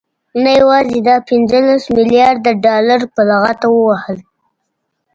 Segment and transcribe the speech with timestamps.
[0.43, 4.17] نه يوازې دا پنځلس مليارده ډالر په لغته ووهل،